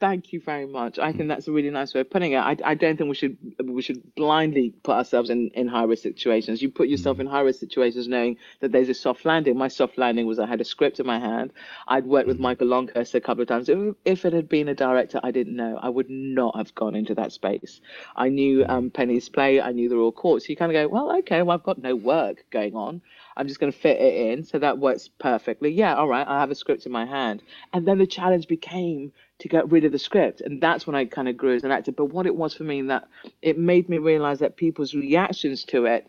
[0.03, 0.99] Thank you very much.
[0.99, 2.39] I think that's a really nice way of putting it.
[2.39, 6.03] I, I don't think we should we should blindly put ourselves in, in high risk
[6.03, 6.61] situations.
[6.61, 7.21] You put yourself mm.
[7.21, 9.57] in high risk situations knowing that there's a soft landing.
[9.57, 11.53] My soft landing was I had a script in my hand.
[11.87, 12.41] I'd worked with mm.
[12.41, 13.69] Michael Longhurst a couple of times.
[13.69, 16.97] If, if it had been a director I didn't know, I would not have gone
[16.97, 17.79] into that space.
[18.17, 18.69] I knew mm.
[18.69, 19.61] um, Penny's play.
[19.61, 20.41] I knew the Royal Court.
[20.41, 23.01] So you kind of go, well, okay, well I've got no work going on.
[23.37, 24.43] I'm just going to fit it in.
[24.43, 25.71] So that works perfectly.
[25.71, 26.27] Yeah, all right.
[26.27, 27.43] I have a script in my hand.
[27.73, 30.41] And then the challenge became to get rid of the script.
[30.41, 31.91] And that's when I kind of grew as an actor.
[31.91, 33.07] But what it was for me, that
[33.41, 36.07] it made me realize that people's reactions to it,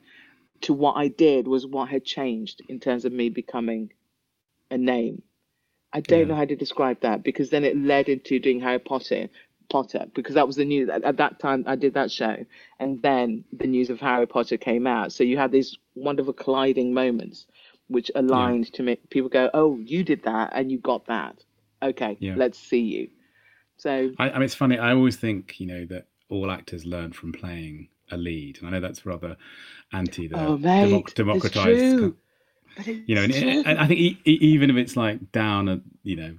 [0.63, 3.93] to what I did, was what had changed in terms of me becoming
[4.71, 5.23] a name.
[5.93, 6.25] I don't Yeah.
[6.27, 9.29] know how to describe that because then it led into doing Harry Potter.
[9.71, 12.37] Potter because that was the news at, at that time I did that show
[12.79, 16.93] and then the news of Harry Potter came out so you had these wonderful colliding
[16.95, 17.47] moments
[17.89, 21.37] which aligned to make people go oh you did that and you got that
[21.83, 22.35] okay Yeah.
[22.37, 23.09] let's see you
[23.77, 24.79] so I, I mean, it's funny.
[24.79, 28.71] I always think you know that all actors learn from playing a lead, and I
[28.71, 29.37] know that's rather
[29.93, 31.99] anti the oh mate democ- it's democratized.
[31.99, 32.17] true.
[32.77, 33.63] But it's You know, and, true.
[33.67, 36.35] and I think even if it's like down a you know,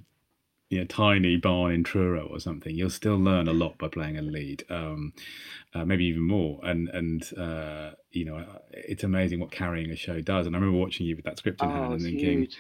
[0.70, 4.18] you know, tiny barn in Truro or something, you'll still learn a lot by playing
[4.18, 4.64] a lead.
[4.70, 5.14] Um,
[5.74, 6.60] uh, maybe even more.
[6.64, 10.48] And and uh, you know, it's amazing what carrying a show does.
[10.48, 12.58] And I remember watching you with that script in hand oh, and thinking, huge.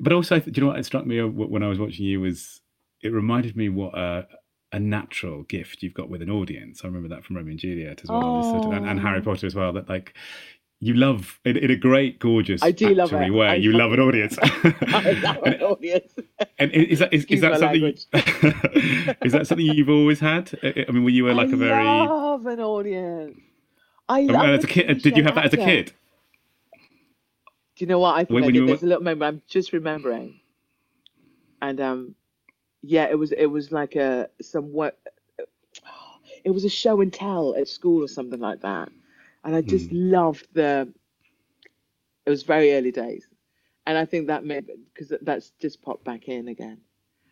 [0.00, 2.20] but also, do you know what it struck me uh, when I was watching you
[2.20, 2.60] was
[3.02, 4.26] it reminded me what a,
[4.72, 6.80] a natural gift you've got with an audience.
[6.82, 9.22] I remember that from Romeo and Juliet as well, sort of- and, and Harry Oh.
[9.22, 9.72] Potter as well.
[9.72, 10.14] That like
[10.84, 13.30] you love in, in a great, gorgeous, I do love it.
[13.30, 13.46] way.
[13.46, 14.36] I you love an audience.
[14.42, 16.12] I love and, an audience.
[16.58, 17.82] and is that is, is that something?
[17.82, 18.06] language.
[19.22, 20.50] is that something you've always had?
[20.64, 21.72] I mean, were you a, like I a very?
[21.86, 23.38] I love an audience.
[24.08, 25.92] I love as a kid, did you have that as a kid?
[27.76, 28.54] Do you know what I think When- I did?
[28.56, 30.40] you were- There's a little moment I'm just remembering,
[31.62, 32.14] and um,
[32.82, 34.98] yeah, it was it was like a some what.
[36.44, 38.88] it was a show and tell at school or something like that,
[39.44, 40.10] and I just Mm.
[40.12, 40.92] loved the.
[42.26, 43.26] It was very early days,
[43.86, 46.80] and I think that made because that's just popped back in again,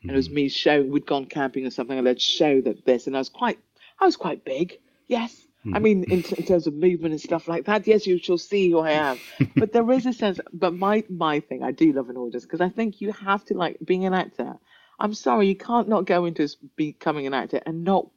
[0.08, 0.34] and it was Mm.
[0.34, 3.28] me showing we'd gone camping or something, and I'd show that this, and I was
[3.28, 3.58] quite,
[4.00, 5.46] I was quite big, yes.
[5.72, 5.82] I Mm.
[5.82, 8.80] mean, in, in terms of movement and stuff like that, yes, you shall see who
[8.80, 9.20] I am.
[9.58, 10.40] But there is a sense.
[10.52, 13.54] But my my thing, I do love an audience because I think you have to
[13.58, 14.58] like being an actor.
[14.98, 18.08] I'm sorry, you can't not go into becoming an actor and not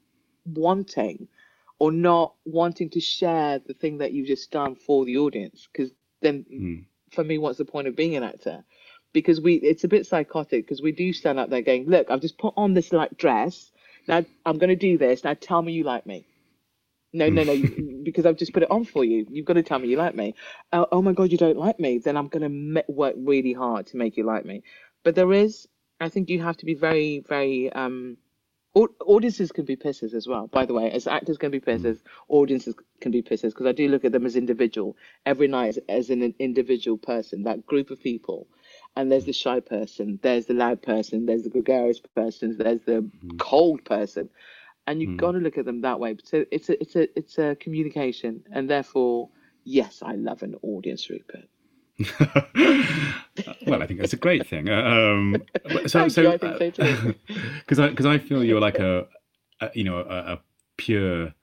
[0.45, 1.27] wanting
[1.84, 5.67] or not wanting to share the thing that you've just done for the audience.
[5.69, 5.91] Because
[6.22, 6.86] then, Mm.
[7.12, 8.63] for me, what's the point of being an actor?
[9.12, 12.22] Because we, it's a bit psychotic because we do stand up there going, look, I've
[12.22, 13.69] just put on this like dress.
[14.08, 15.26] Now I'm going to do this.
[15.26, 16.26] Now tell me you like me.
[17.12, 19.28] No, no, no, you- because I've just put it on for you.
[19.30, 20.36] You've got to tell me you like me.
[20.72, 21.98] Oh, oh my God, you don't like me.
[21.98, 24.63] Then I'm going to me- work really hard to make you like me.
[25.04, 25.67] But there is,
[26.00, 28.15] I think you have to be very, very, um,
[28.75, 30.91] audiences can be pissers as well, by the way.
[30.91, 34.25] As actors can be pissers, audiences can be pissers because I do look at them
[34.25, 38.47] as individual every night as an individual person, that group of people.
[38.95, 43.09] And there's the shy person, there's the loud person, there's the gregarious person, there's the
[43.38, 44.29] cold person
[44.88, 45.17] and you've Mm.
[45.17, 46.17] got to look at them that way.
[46.23, 49.29] So it's a it's a it's a communication, and therefore,
[49.63, 51.47] yes, I love an audience, Rupert.
[53.67, 54.69] well, I think that's a great thing.
[54.69, 55.43] Uh, Um,
[55.88, 57.15] so, Thank so, you, I think so too.
[57.60, 59.08] Because I, because I feel you're like a,
[59.62, 60.41] a you know, a, a
[60.77, 61.34] pure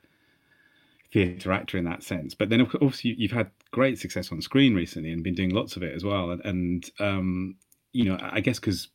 [1.12, 2.34] theatre actor in that sense.
[2.34, 5.50] But then, of course, you, you've had great success on screen recently and been doing
[5.50, 6.30] lots of it as well.
[6.30, 7.56] And, and um,
[7.92, 8.88] you know, I guess because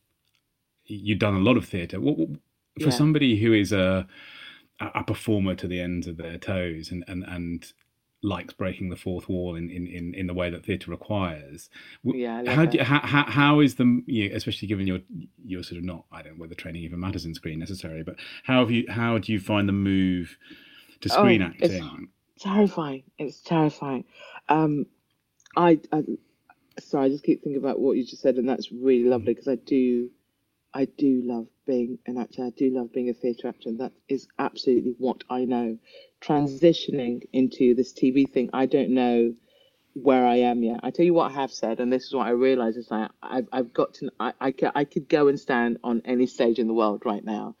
[0.84, 1.98] you've done a lot of theatre.
[2.00, 2.26] For
[2.78, 2.90] Yeah.
[2.90, 4.06] somebody who is a
[4.78, 7.72] a performer to the ends of their toes and and and
[8.26, 11.70] likes breaking the fourth wall in in in, in the way that theatre requires.
[12.02, 12.70] Yeah, how that.
[12.72, 14.98] do you, how, how how is the you know, especially given your
[15.44, 18.16] your sort of not I don't know whether training even matters in screen necessarily, but
[18.44, 20.36] how have you how do you find the move
[21.02, 22.08] to Oh, screen it's- acting?
[22.40, 23.02] terrifying.
[23.18, 24.04] It's terrifying.
[24.48, 24.86] Um,
[25.56, 26.02] I, I
[26.78, 29.48] sorry, I just keep thinking about what you just said, and that's really lovely because
[29.48, 30.10] I do,
[30.76, 32.44] I do love being an actor.
[32.44, 35.78] I do love being a theatre actor, and that is absolutely what I know.
[36.22, 39.34] Transitioning into this TV thing, I don't know
[39.94, 40.80] where I am yet.
[40.82, 43.10] I tell you what I have said, and this is what I realise is like
[43.22, 44.10] I've, I've got to.
[44.20, 47.56] I, I, I could go and stand on any stage in the world right now,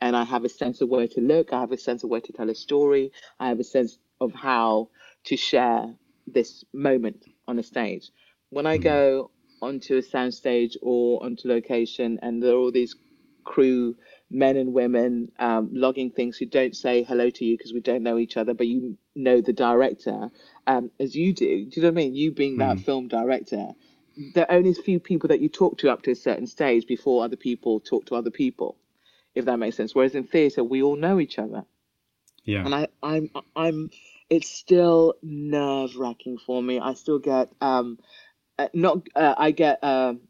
[0.00, 1.52] and I have a sense of where to look.
[1.52, 3.12] I have a sense of where to tell a story.
[3.40, 4.90] I have a sense of how
[5.26, 5.94] to share
[6.28, 8.12] this moment on a stage.
[8.50, 8.82] When I Mhm.
[8.84, 12.96] go onto a soundstage or onto location, and there are all these
[13.44, 13.96] crew
[14.30, 18.02] men and women um, logging things who don't say hello to you because we don't
[18.02, 20.30] know each other, but you know the director
[20.66, 21.66] um, as you do.
[21.66, 22.14] Do you know what I mean?
[22.14, 22.84] You being that Mhm.
[22.84, 23.68] film director,
[24.34, 26.86] there are only a few people that you talk to up to a certain stage
[26.86, 28.76] before other people talk to other people,
[29.34, 29.94] if that makes sense.
[29.94, 31.64] Whereas in theatre, we all know each other
[32.44, 32.64] Yeah.
[32.64, 33.90] and I, I'm, I'm,
[34.30, 36.80] it's still nerve wracking for me.
[36.80, 37.98] I still get, um,
[38.74, 40.20] not, uh, I get, um,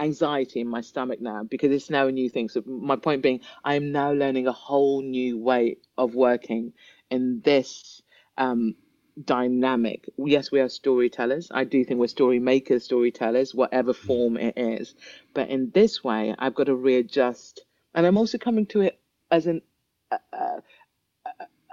[0.00, 2.48] anxiety in my stomach now because it's now a new thing.
[2.48, 6.72] So my point being, I am now learning a whole new way of working
[7.10, 8.02] in this,
[8.38, 8.74] um,
[9.22, 10.08] dynamic.
[10.16, 11.50] Yes, we are storytellers.
[11.52, 14.94] I do think we're story makers, storytellers, whatever form it is.
[15.34, 17.60] But in this way, I've got to readjust,
[17.94, 18.98] and I'm also coming to it
[19.30, 19.62] as an,
[20.10, 20.60] uh, uh,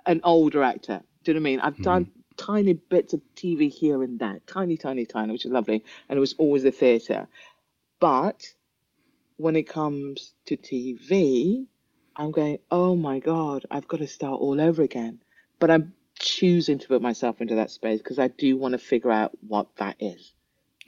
[0.05, 1.01] an older actor.
[1.23, 1.59] Do you know what I mean?
[1.61, 5.83] I've done tiny bits of TV here and there, tiny, tiny, tiny, which is lovely,
[6.07, 7.27] and it was always the theatre.
[7.99, 8.53] But
[9.37, 11.65] when it comes to TV,
[12.15, 15.19] I'm going, oh my god, I've got to start all over again.
[15.59, 19.11] But I'm choosing to put myself into that space because I do want to figure
[19.11, 20.33] out what that is.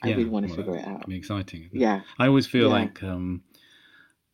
[0.04, 0.16] I yeah.
[0.16, 1.08] really want to Well, figure it out.
[1.08, 1.64] be exciting.
[1.66, 1.82] isn't it?
[1.82, 2.02] Yeah.
[2.18, 2.74] I always feel Yeah.
[2.80, 3.44] like, um,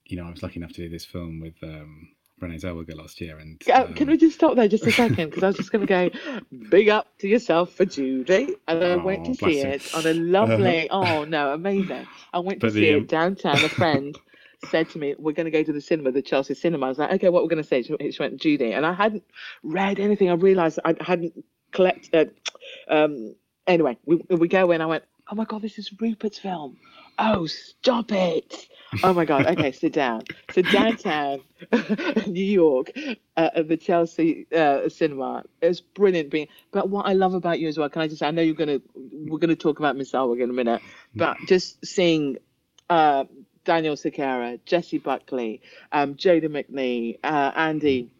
[0.05, 2.09] you know, I was lucky enough to do this film with um,
[2.41, 5.29] Renee Zellweger last year, and Uh, can um, we just stop there just a second?
[5.29, 6.09] Because I was just going to go,
[6.69, 8.55] big up to yourself for Judy.
[8.67, 9.61] And I went Oh, to see you.
[9.61, 12.07] it on a lovely, oh no, amazing.
[12.33, 13.63] I went to But see the, it um, downtown.
[13.65, 14.19] A friend
[14.59, 16.87] said to me, We're going to go to the cinema, the Chelsea cinema.
[16.87, 17.83] I was like, Okay, what we're going to say?
[17.83, 18.73] She she went, Judy.
[18.73, 19.23] And I hadn't
[19.63, 20.29] read anything.
[20.29, 21.33] I realised I hadn't
[21.71, 22.33] collected.
[22.89, 23.35] Um,
[23.67, 24.81] anyway, we, we go in.
[24.81, 26.77] I went, Oh my God, this is Rupert's film.
[27.19, 28.67] Oh, stop it.
[29.03, 29.45] Oh my God.
[29.45, 30.21] Okay, sit down.
[30.49, 31.41] So downtown,
[32.27, 32.91] New York,
[33.35, 35.43] uh, at the Chelsea uh, cinema.
[35.61, 36.29] It was brilliant.
[36.29, 38.19] Being, but what I love about you as well, can I just?
[38.19, 38.79] Say I know you're gonna.
[38.95, 40.81] We're gonna talk about Miss Zellweger in a minute,
[41.15, 42.37] but just seeing
[42.89, 43.25] uh,
[43.65, 48.11] Daniel Cerqueira, Jessie Buckley, um, Jada McNee, uh, Andy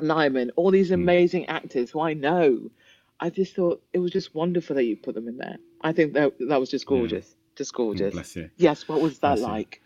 [0.00, 0.94] Nyman, all these Mm.
[0.94, 2.70] amazing actors who I know.
[3.20, 5.58] I just thought it was just wonderful that you put them in there.
[5.80, 6.96] I think that that was just Yeah.
[7.56, 8.12] Just gorgeous.
[8.12, 8.50] bless you.
[8.56, 9.46] Yes, what was that Bless you.
[9.46, 9.82] like?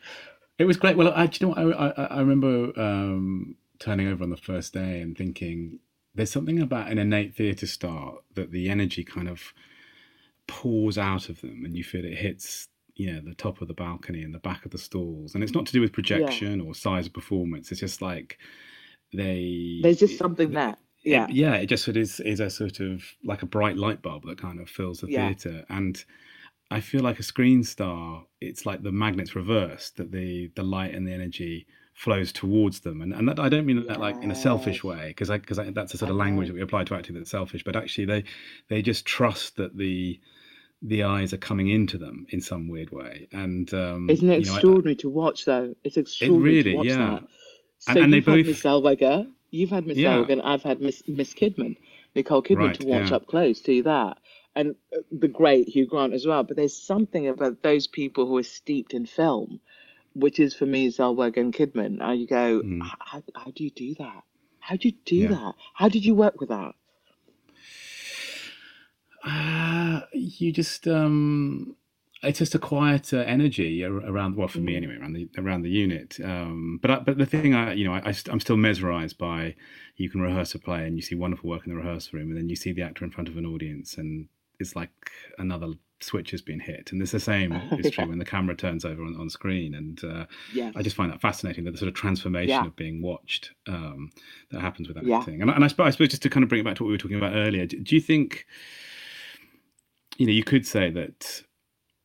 [0.59, 0.97] It was great.
[0.97, 1.81] Well, I, do you know what?
[1.81, 5.81] I, I, I remember um, turning over on the first day and thinking,
[6.15, 9.53] there's something about an innate theatre star that the energy kind of
[10.47, 13.75] pours out of them, and you feel it hits you know the top of the
[13.75, 16.67] balcony and the back of the stalls, and it's not to do with projection yeah.
[16.67, 17.71] or size of performance.
[17.71, 18.39] It's just like
[19.13, 20.77] they there's just something there.
[21.05, 21.55] Yeah, yeah.
[21.57, 24.59] It just of is is a sort of like a bright light bulb that kind
[24.59, 25.29] of fills the yeah.
[25.29, 26.03] theatre and.
[26.71, 30.95] I feel like a screen star, it's like the magnet's reversed, that the the light
[30.95, 33.01] and the energy flows towards them.
[33.01, 35.59] And, and that, i don't mean that like in a selfish way because i because
[35.73, 38.25] that's a sort of language that we apply to acting that's selfish but actually they
[38.69, 40.21] they just trust that the
[40.83, 43.29] the eyes are coming into them in some weird way.
[43.33, 45.75] And um isn't it extraordinary know, I, to watch though?
[45.85, 46.97] It's extraordinary it really, to watch yeah.
[46.97, 47.23] that.
[47.79, 50.15] So and, and they both miss Zellweger you've had miss yeah.
[50.15, 51.77] Zellweger i've had miss miss kidman
[52.15, 53.17] nicole kidman right, to watch yeah.
[53.17, 54.19] up close to that
[54.57, 58.37] and uh, the great hugh grant as well but there's something about those people who
[58.37, 59.61] are steeped in film
[60.17, 61.99] which is for me Zellweger and Kidman.
[62.01, 62.81] And you go, mm.
[62.83, 64.23] how, how do you do that?
[64.61, 65.29] How do you do yeah.
[65.29, 65.55] that?
[65.75, 66.73] How did you work with that?
[69.23, 71.77] Uh, you just um,
[72.23, 74.37] it's just a quieter energy around.
[74.37, 74.65] Well, for mm.
[74.65, 76.19] me anyway, around the around the unit.
[76.25, 79.55] Um, but I, but the thing I you know I, I'm still mesmerised by
[79.97, 82.37] you can rehearse a play and you see wonderful work in the rehearsal room, and
[82.37, 84.91] then you see the actor in front of an audience, and it's like
[85.39, 86.93] another switch has been hit.
[86.93, 89.75] And it's the same is true when the camera turns over on, on screen.
[89.75, 90.73] And uh, yes.
[90.77, 92.67] I just find that fascinating that the sort of transformation yeah.
[92.67, 94.11] of being watched um,
[94.51, 95.37] that happens with acting.
[95.37, 95.43] Yeah.
[95.43, 96.89] And, and I, suppose, I, suppose, just to kind of bring it back to what
[96.89, 98.47] we were talking about earlier, do, do you think,
[100.17, 101.43] you know, you could say that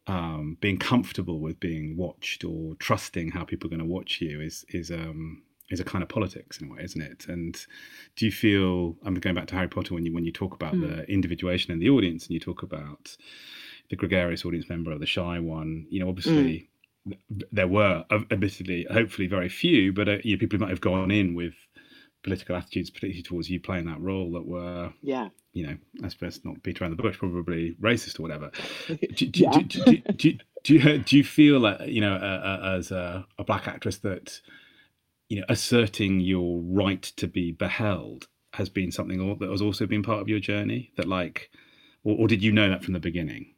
[0.08, 4.42] um, being comfortable with being watched or trusting how people are going to watch you
[4.42, 7.28] is is um, is a kind of politics in a way, isn't it?
[7.28, 7.58] And
[8.16, 10.74] do you feel I'm going back to Harry Potter when you when you talk about
[10.74, 10.82] mm.
[10.82, 13.16] the individuation in the audience and you talk about
[13.92, 15.86] the gregarious audience member or the shy one.
[15.90, 16.70] You know, obviously
[17.08, 17.44] mm.
[17.52, 21.12] there were, admittedly, hopefully very few, but uh, you know, people who might have gone
[21.12, 21.54] in with
[22.24, 26.40] political attitudes, particularly towards you playing that role, that were, yeah, you know, I suppose
[26.46, 28.52] not beat around the bush, probably racist or whatever.
[28.88, 29.52] Do, do, yeah.
[29.52, 33.26] do, do, do, do, you, do you feel like, you know, uh, uh, as a,
[33.38, 34.40] a black actress that,
[35.32, 40.04] you know, asserting your right to be beheld has been something that has also been
[40.04, 40.92] part of your journey?
[40.98, 41.50] That like,
[42.04, 43.56] or, or did you know that from the beginning?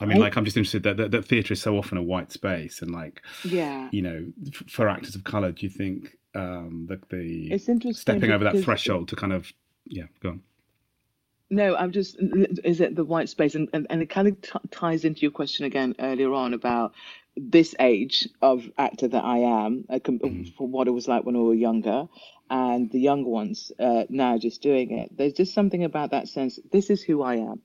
[0.00, 2.32] I mean, like, I'm just interested that, that, that theatre is so often a white
[2.32, 6.86] space, and like, yeah, you know, f- for actors of color, do you think um,
[6.88, 9.52] that the it's interesting stepping over that threshold to kind of,
[9.84, 10.42] yeah, go on.
[11.50, 12.16] No, I'm just,
[12.64, 13.54] is it the white space?
[13.54, 16.92] And, and, and it kind of t- ties into your question again earlier on about
[17.40, 20.54] this age of actor that I am, uh, mm.
[20.56, 22.08] for what it was like when we were younger,
[22.50, 25.16] and the younger ones uh, now just doing it.
[25.16, 26.58] There's just something about that sense.
[26.72, 27.60] This is who I am.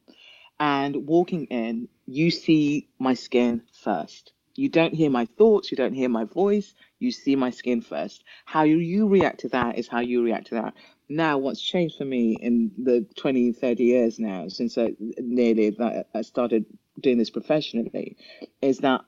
[0.59, 4.33] And walking in, you see my skin first.
[4.55, 8.23] You don't hear my thoughts, you don't hear my voice, you see my skin first.
[8.45, 10.73] How you react to that is how you react to that.
[11.09, 16.07] Now, what's changed for me in the 20, 30 years now, since I nearly that
[16.13, 16.65] I started
[16.99, 18.15] doing this professionally,
[18.61, 19.01] is that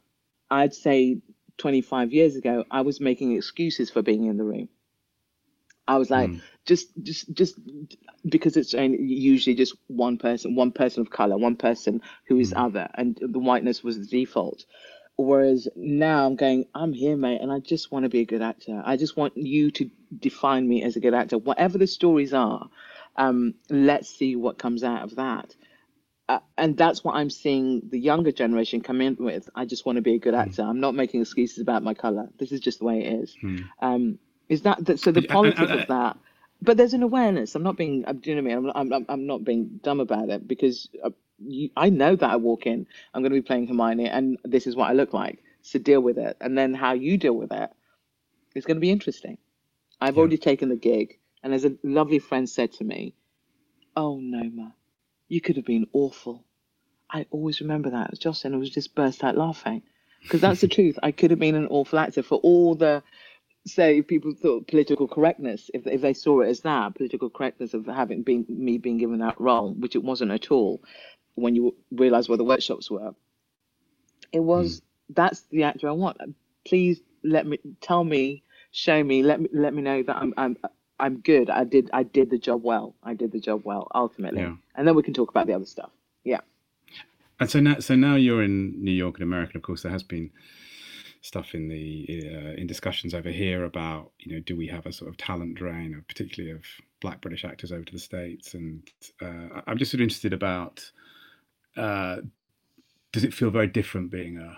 [0.49, 1.17] I'd say
[1.57, 4.69] 25 years ago, I was making excuses for being in the room.
[5.87, 6.41] I was like, mm.
[6.65, 7.59] just, just, just
[8.27, 12.65] because it's usually just one person, one person of color, one person who is mm.
[12.65, 14.65] other, and the whiteness was the default.
[15.17, 18.41] Whereas now I'm going, I'm here, mate, and I just want to be a good
[18.41, 18.81] actor.
[18.83, 22.69] I just want you to define me as a good actor, whatever the stories are.
[23.15, 25.55] Um, let's see what comes out of that.
[26.27, 29.47] Uh, and that's what I'm seeing the younger generation come in with.
[29.53, 30.39] I just want to be a good hmm.
[30.39, 30.63] actor.
[30.63, 32.29] I'm not making excuses about my color.
[32.39, 33.35] This is just the way it is.
[33.43, 33.63] Mm.
[33.79, 35.11] Um, is that, that so?
[35.11, 36.17] The politics of that,
[36.61, 37.55] but there's an awareness.
[37.55, 38.71] I'm not being, do you know what I mean?
[38.75, 42.35] I'm, I'm, I'm not being dumb about it because uh, you, I know that I
[42.35, 45.43] walk in, I'm going to be playing Hermione, and this is what I look like.
[45.61, 47.71] So deal with it, and then how you deal with it
[48.55, 49.37] is going to be interesting.
[49.99, 50.19] I've yeah.
[50.19, 53.15] already taken the gig, and as a lovely friend said to me,
[53.95, 54.75] "Oh Noma,
[55.27, 56.43] you could have been awful."
[57.09, 58.19] I always remember that.
[58.19, 59.83] Jocelyn I was just burst out laughing
[60.21, 60.97] because that's the truth.
[61.03, 63.03] I could have been an awful actor for all the
[63.67, 67.85] say people thought political correctness, if, if they saw it as that, political correctness of
[67.85, 70.83] having been me being given that role, which it wasn't at all,
[71.35, 73.13] when you realize where the workshops were,
[74.31, 75.15] it was mm.
[75.15, 76.17] that's the actor I want.
[76.65, 80.57] Please let me tell me, show me, let me let me know that I'm I'm
[80.99, 81.49] I'm good.
[81.49, 82.95] I did I did the job well.
[83.03, 84.55] I did the job well ultimately, yeah.
[84.75, 85.91] and then we can talk about the other stuff.
[86.23, 86.41] Yeah.
[87.39, 89.57] And so now, so now you're in New York and America.
[89.57, 90.31] Of course, there has been
[91.21, 94.93] stuff in the uh, in discussions over here about you know do we have a
[94.93, 96.63] sort of talent drain, particularly of
[97.01, 98.89] Black British actors over to the states, and
[99.21, 100.89] uh, I'm just sort of interested about
[101.75, 102.17] uh,
[103.11, 104.57] does it feel very different being a,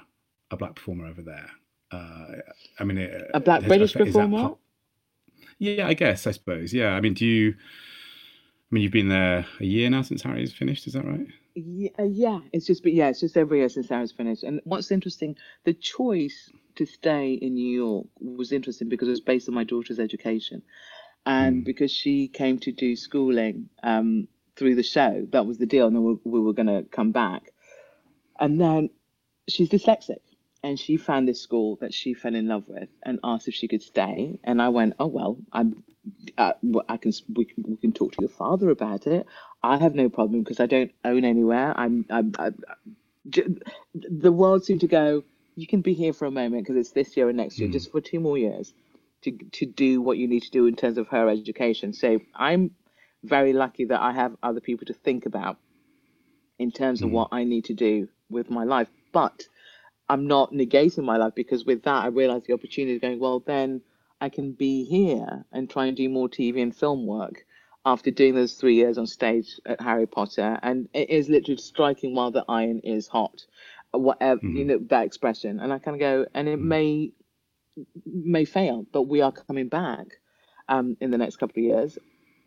[0.51, 1.49] a black performer over there?
[1.91, 2.41] Uh,
[2.79, 2.97] I mean,
[3.33, 4.55] a black British performer.
[5.59, 6.73] Yeah, I guess I suppose.
[6.73, 7.51] Yeah, I mean, do you?
[7.51, 10.87] I mean, you've been there a year now since Harry's finished.
[10.87, 11.27] Is that right?
[11.55, 12.39] Yeah, uh, yeah.
[12.53, 14.43] It's just, but yeah, it's just every year since Harry's finished.
[14.43, 19.21] And what's interesting, the choice to stay in New York was interesting because it was
[19.21, 20.61] based on my daughter's education,
[21.25, 21.65] and mm.
[21.65, 25.87] because she came to do schooling um, through the show, that was the deal.
[25.87, 27.51] And then we, we were going to come back,
[28.39, 28.89] and then
[29.47, 30.17] she's dyslexic
[30.63, 33.67] and she found this school that she fell in love with and asked if she
[33.67, 34.39] could stay.
[34.43, 35.83] And i went oh well i'm
[36.37, 36.53] uh,
[36.87, 39.25] i can we, can we can talk to your father about it.
[39.63, 41.73] I have no problem because i don't own anywhere.
[41.77, 42.55] I'm, I'm, I'm
[43.93, 45.23] the world seemed to go
[45.55, 47.73] you can be here for a moment because it's this year and next year mm.
[47.73, 48.73] just for two more years
[49.23, 51.93] to to do what you need to do in terms of her education.
[51.93, 52.71] So i'm
[53.23, 55.57] very lucky that i have other people to think about
[56.59, 57.05] in terms mm.
[57.05, 58.87] of what i need to do with my life.
[59.11, 59.47] But
[60.09, 63.41] I'm not negating my life because with that I realized the opportunity of going, well,
[63.45, 63.81] then
[64.21, 67.45] I can be here and try and do more TV and film work
[67.85, 70.59] after doing those three years on stage at Harry Potter.
[70.61, 73.45] And it is literally striking while the iron is hot,
[73.91, 74.57] whatever, mm-hmm.
[74.57, 75.59] you know, that expression.
[75.59, 76.67] And I kind of go, and it mm-hmm.
[76.67, 77.11] may
[78.05, 80.19] may fail, but we are coming back
[80.67, 81.97] um, in the next couple of years.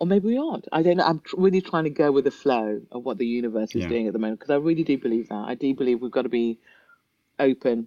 [0.01, 0.67] Or maybe we aren't.
[0.73, 1.05] I don't know.
[1.05, 3.89] I'm tr- really trying to go with the flow of what the universe is yeah.
[3.89, 5.45] doing at the moment because I really do believe that.
[5.47, 6.59] I do believe we've got to be
[7.41, 7.87] open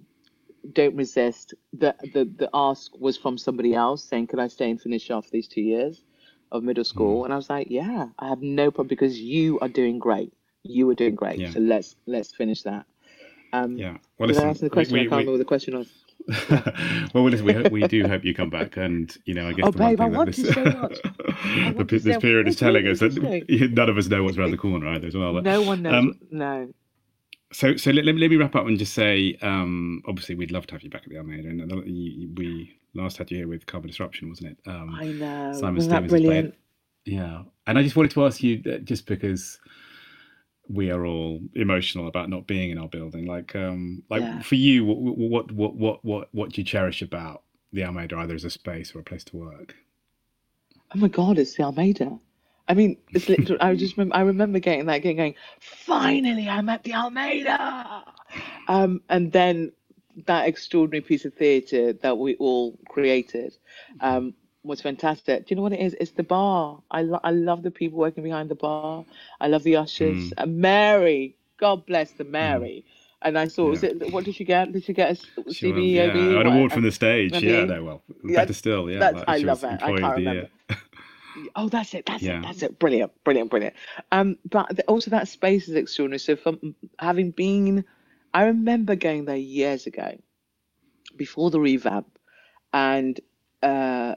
[0.72, 1.54] don't resist.
[1.74, 5.30] The, the the ask was from somebody else saying could i stay and finish off
[5.30, 6.04] these two years
[6.52, 7.22] of middle school?
[7.22, 7.26] Mm.
[7.26, 10.34] and i was like yeah i have no problem because you are doing great.
[10.64, 11.40] You are doing great.
[11.40, 11.52] Yeah.
[11.52, 12.86] so let's let's finish that.
[13.52, 13.98] Um yeah.
[14.18, 14.94] Well listen, I the question?
[14.94, 15.90] we, we, i can't we, remember what the question was.
[17.14, 19.72] well, listen, we, we do hope you come back, and you know, I guess oh,
[19.72, 23.14] the babe, one thing that this, so the, this period is telling us that
[23.74, 25.34] none of us know what's around the corner either as well.
[25.34, 25.94] But, no one knows.
[25.94, 26.74] Um, no
[27.54, 30.74] so so let, let, me wrap up and just say um, obviously we'd love to
[30.74, 34.30] have you back at the Almeida and we last had you here with Carmen Disruption
[34.30, 34.58] wasn't it?
[34.70, 35.54] Um, I know.
[35.54, 36.56] Simon Wasn't Stephens brilliant?
[37.06, 37.44] Yeah.
[37.68, 39.60] And I just wanted to ask you just because
[40.70, 44.42] we are all emotional about not being in our building like um, like yeah.
[44.42, 48.36] for you what, what what what what what do you cherish about the Almeida either
[48.36, 49.76] as a space or a place to work?
[50.96, 52.20] Oh my god it's the Almeida
[52.68, 53.62] I mean, it's literally.
[53.62, 54.16] I just remember.
[54.16, 55.36] I remember getting that, getting going.
[55.60, 58.04] Finally, I'm at the Almeida,
[58.68, 59.72] um, and then
[60.26, 63.58] that extraordinary piece of theatre that we all created
[64.02, 64.34] um,
[64.64, 65.46] was fantastic.
[65.46, 65.96] Do you know what it is?
[66.00, 66.82] It's the bar.
[66.92, 69.06] I lo- I love the people working behind the bar.
[69.42, 70.30] I love the ushers.
[70.30, 70.34] Mm.
[70.38, 72.86] And Mary, God bless the Mary.
[72.86, 72.92] Mm.
[73.26, 73.70] And I saw, yeah.
[73.70, 74.74] was it, what did she get?
[74.74, 75.94] Did she get a CBEOB?
[75.94, 77.42] Yeah, an award from the stage.
[77.42, 78.90] Yeah, no, well, better still.
[78.90, 79.82] Yeah, like I love it.
[79.82, 80.50] I can't remember.
[81.56, 82.06] Oh, that's it.
[82.06, 82.40] That's yeah.
[82.40, 82.44] it.
[82.44, 82.80] That's it.
[82.80, 83.12] Brilliant.
[83.24, 83.50] Brilliant.
[83.50, 83.76] Brilliant.
[84.12, 86.20] Um, but also that space is extraordinary.
[86.20, 87.86] So from having been,
[88.34, 90.18] I remember going there years ago,
[91.16, 92.18] before the revamp,
[92.72, 93.20] and
[93.62, 94.16] uh,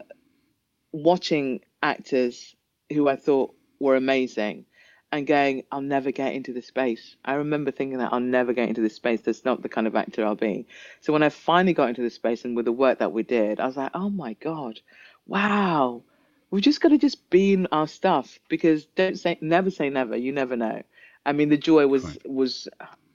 [0.93, 2.55] watching actors
[2.93, 4.65] who I thought were amazing,
[5.13, 7.17] and going, I'll never get into this space.
[7.25, 9.21] I remember thinking that I'll never get into this space.
[9.21, 10.67] That's not the kind of actor I'll be.
[11.01, 13.61] So when I finally got into this space and with the work that we did,
[13.61, 14.81] I was like, oh my god,
[15.27, 16.03] wow
[16.51, 20.17] we've just got to just be in our stuff because don't say never say never.
[20.17, 20.83] You never know.
[21.25, 22.31] I mean, the joy was right.
[22.31, 22.69] was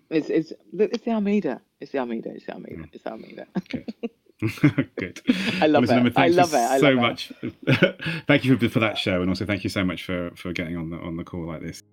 [0.09, 1.61] it's it's it's the Almeida.
[1.79, 2.31] It's the Almeida.
[2.35, 2.83] It's the Almeida.
[2.83, 2.89] Mm.
[2.93, 3.47] It's the Almeida.
[3.57, 3.85] Okay.
[4.97, 5.21] Good.
[5.61, 6.17] I love it.
[6.17, 6.57] I love it.
[6.57, 7.31] I so love much.
[8.27, 10.77] thank you for, for that show, and also thank you so much for for getting
[10.77, 11.83] on the on the call like this.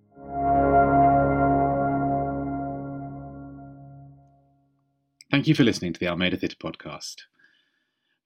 [5.31, 7.17] Thank you for listening to the Almeida Theatre podcast.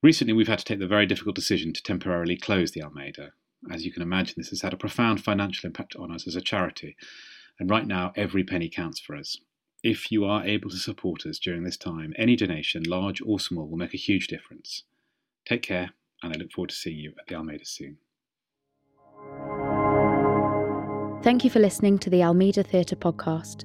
[0.04, 3.32] Recently, we've had to take the very difficult decision to temporarily close the Almeida.
[3.72, 6.42] As you can imagine, this has had a profound financial impact on us as a
[6.42, 6.94] charity,
[7.58, 9.38] and right now, every penny counts for us.
[9.82, 13.66] If you are able to support us during this time, any donation, large or small,
[13.66, 14.82] will make a huge difference.
[15.46, 15.92] Take care,
[16.22, 17.96] and I look forward to seeing you at the Almeida soon.
[21.22, 23.64] Thank you for listening to the Almeida Theatre podcast.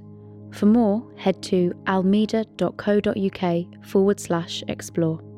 [0.56, 5.29] For more, head to almeida.co.uk forward slash explore.